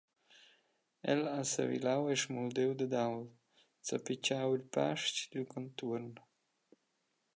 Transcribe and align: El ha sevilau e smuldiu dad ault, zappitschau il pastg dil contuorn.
El 1.11 1.21
ha 1.31 1.41
sevilau 1.51 2.01
e 2.13 2.15
smuldiu 2.21 2.71
dad 2.79 2.95
ault, 3.05 3.29
zappitschau 3.87 4.49
il 4.57 4.63
pastg 4.73 5.17
dil 5.31 5.47
contuorn. 5.53 6.09